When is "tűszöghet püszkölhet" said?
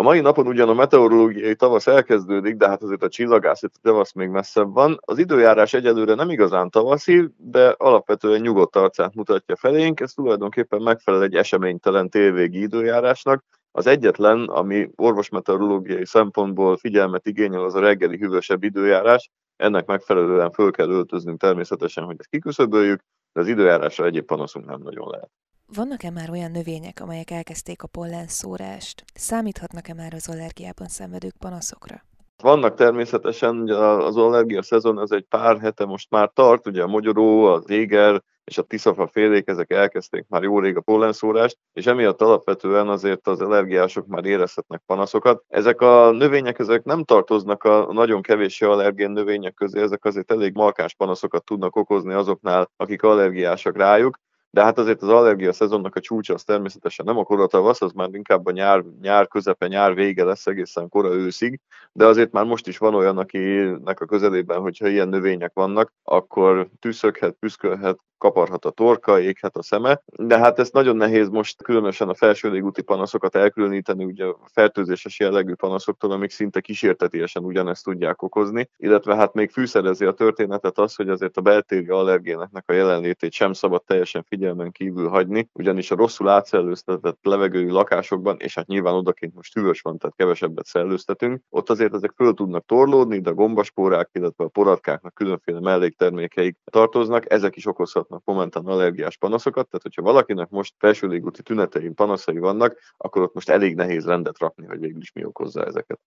66.78-67.98